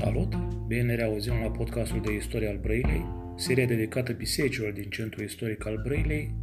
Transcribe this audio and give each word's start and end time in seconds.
Salut! 0.00 0.34
Bine 0.66 0.82
ne 0.82 0.94
reauzim 0.94 1.32
la 1.42 1.50
podcastul 1.50 2.00
de 2.00 2.14
istorie 2.14 2.48
al 2.48 2.58
Brăilei, 2.62 3.04
seria 3.36 3.66
dedicată 3.66 4.12
bisericilor 4.12 4.72
din 4.72 4.88
centrul 4.90 5.24
istoric 5.24 5.66
al 5.66 5.80
Brăilei. 5.84 6.34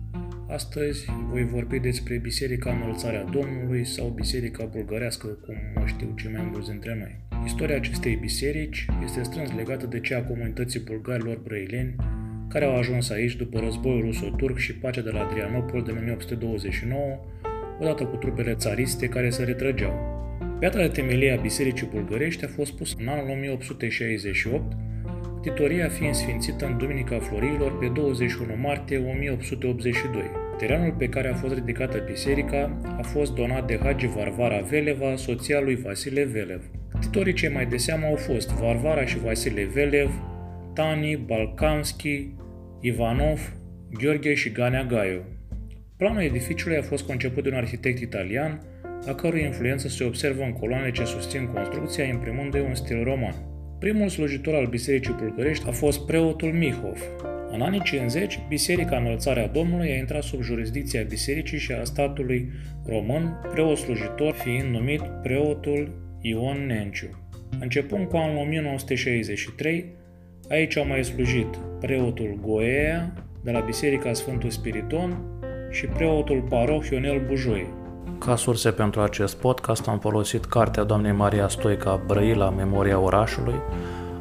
Astăzi 0.47 1.06
voi 1.29 1.46
vorbi 1.46 1.79
despre 1.79 2.17
Biserica 2.17 2.72
Înălțarea 2.72 3.24
Domnului 3.24 3.85
sau 3.85 4.08
Biserica 4.08 4.65
Bulgărească, 4.65 5.28
cum 5.28 5.56
mă 5.76 5.85
știu 5.85 6.13
cei 6.17 6.31
mai 6.31 6.49
mulți 6.51 6.70
dintre 6.70 6.96
noi. 6.99 7.42
Istoria 7.46 7.76
acestei 7.76 8.15
biserici 8.15 8.85
este 9.04 9.24
strâns 9.24 9.52
legată 9.52 9.86
de 9.86 10.00
cea 10.00 10.18
a 10.18 10.24
comunității 10.24 10.79
bulgarilor 10.79 11.38
brăileni, 11.38 11.96
care 12.50 12.66
au 12.66 12.78
ajuns 12.78 13.10
aici 13.10 13.36
după 13.36 13.60
războiul 13.60 14.02
ruso-turc 14.02 14.58
și 14.58 14.76
pacea 14.76 15.02
de 15.02 15.10
la 15.10 15.20
Adrianopol 15.20 15.81
din 15.81 15.97
1829, 15.97 17.20
odată 17.80 18.04
cu 18.05 18.16
trupele 18.16 18.54
țariste 18.54 19.08
care 19.08 19.30
se 19.30 19.44
retrăgeau. 19.44 20.18
Piatra 20.59 20.81
de 20.81 20.88
temelie 20.88 21.31
a 21.31 21.41
Bisericii 21.41 21.88
Bulgărești 21.88 22.45
a 22.45 22.48
fost 22.48 22.72
pusă 22.72 22.95
în 23.00 23.08
anul 23.08 23.30
1868, 23.30 24.73
titoria 25.41 25.88
fiind 25.88 26.13
sfințită 26.13 26.66
în 26.66 26.77
Duminica 26.77 27.20
Florilor 27.20 27.77
pe 27.77 27.88
21 27.88 28.55
martie 28.62 28.98
1882. 28.98 30.23
Terenul 30.58 30.95
pe 30.98 31.09
care 31.09 31.30
a 31.30 31.34
fost 31.34 31.53
ridicată 31.53 32.03
biserica 32.12 32.80
a 32.98 33.02
fost 33.02 33.34
donat 33.34 33.67
de 33.67 33.80
Hagi 33.84 34.08
Varvara 34.08 34.59
Veleva, 34.59 35.16
soția 35.16 35.59
lui 35.62 35.76
Vasile 35.76 36.23
Velev. 36.23 36.64
Titorii 37.00 37.34
cei 37.34 37.50
mai 37.50 37.66
de 37.66 37.78
seamă 37.78 38.05
au 38.05 38.16
fost 38.16 38.50
Varvara 38.50 39.05
și 39.05 39.20
Vasile 39.20 39.64
Velev, 39.73 40.12
Tani, 40.73 41.23
Balkanski, 41.26 42.28
Ivanov, 42.80 43.53
Gheorghe 43.91 44.34
și 44.34 44.52
Ganea 44.52 44.84
Gaiu. 44.84 45.23
Planul 45.98 46.22
edificiului 46.22 46.78
a 46.78 46.81
fost 46.81 47.05
conceput 47.05 47.44
de 47.44 47.50
un 47.50 47.55
arhitect 47.55 48.00
italian, 48.00 48.62
a 49.09 49.16
cărui 49.16 49.44
influență 49.44 49.88
se 49.88 50.04
observă 50.04 50.44
în 50.44 50.54
coloane 50.54 50.91
ce 50.91 51.04
susțin 51.04 51.45
construcția, 51.45 52.04
imprimându-i 52.04 52.59
un 52.67 52.76
stil 52.76 53.04
roman. 53.04 53.34
Primul 53.80 54.09
slujitor 54.09 54.53
al 54.53 54.66
Bisericii 54.66 55.16
Bulgărești 55.17 55.67
a 55.67 55.72
fost 55.72 56.06
preotul 56.06 56.53
Mihov. 56.53 57.02
În 57.52 57.61
anii 57.61 57.81
50, 57.81 58.39
Biserica 58.47 58.97
Înălțarea 58.97 59.47
Domnului 59.47 59.92
a 59.92 59.95
intrat 59.95 60.23
sub 60.23 60.42
jurisdicția 60.42 61.02
bisericii 61.02 61.58
și 61.58 61.72
a 61.72 61.84
statului 61.84 62.50
român, 62.86 63.39
preot 63.52 63.78
slujitor 63.78 64.34
fiind 64.34 64.69
numit 64.69 65.02
preotul 65.23 66.02
Ion 66.22 66.66
Nenciu. 66.66 67.30
Începând 67.59 68.08
cu 68.08 68.16
anul 68.16 68.38
1963, 68.38 69.86
aici 70.50 70.78
au 70.78 70.86
mai 70.86 71.03
slujit 71.03 71.59
preotul 71.80 72.39
Goea 72.41 73.14
de 73.44 73.52
la 73.52 73.59
Biserica 73.59 74.14
Sfântul 74.14 74.50
Spiriton 74.50 75.23
și 75.72 75.86
preotul 75.86 76.41
paroh 76.41 76.88
Ionel 76.91 77.25
Bujoi. 77.28 77.78
Ca 78.20 78.36
surse 78.36 78.72
pentru 78.72 79.02
acest 79.02 79.36
podcast 79.36 79.88
am 79.88 80.00
folosit 80.00 80.45
cartea 80.45 80.84
doamnei 80.84 81.12
Maria 81.12 81.48
Stoica 81.48 82.03
Brăila, 82.08 82.50
Memoria 82.50 83.00
orașului, 83.00 83.56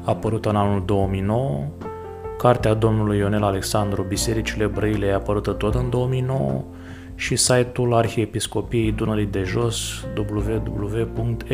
apărută 0.05 0.49
în 0.49 0.57
anul 0.57 0.85
2009, 0.85 1.67
cartea 2.39 2.75
domnului 2.75 3.19
Ionel 3.19 3.43
Alexandru 3.43 4.03
Bisericile 4.03 4.67
Brăilei, 4.67 5.13
apărută 5.13 5.53
tot 5.53 5.75
în 5.75 5.91
2009, 5.91 6.65
și 7.15 7.37
site-ul 7.37 7.95
Arhiepiscopiei 7.95 8.93
Dunării 8.93 9.27
de 9.27 9.43
Jos 9.43 10.05
www.edj.ro 10.17 11.49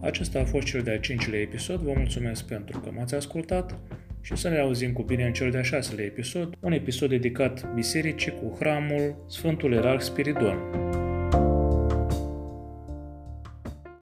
Acesta 0.00 0.38
a 0.38 0.44
fost 0.44 0.66
cel 0.66 0.80
de-al 0.82 1.00
cincilea 1.00 1.40
episod, 1.40 1.80
vă 1.80 1.92
mulțumesc 1.96 2.44
pentru 2.44 2.78
că 2.78 2.90
m-ați 2.96 3.14
ascultat 3.14 3.74
și 4.28 4.36
să 4.36 4.48
ne 4.48 4.58
auzim 4.58 4.92
cu 4.92 5.02
bine 5.02 5.24
în 5.24 5.32
cel 5.32 5.50
de-a 5.50 5.62
șaselea 5.62 6.04
episod, 6.04 6.54
un 6.60 6.72
episod 6.72 7.08
dedicat 7.08 7.74
bisericii 7.74 8.32
cu 8.32 8.56
hramul 8.58 9.24
Sfântul 9.28 9.72
Erarh 9.72 10.00
Spiridon. 10.00 10.87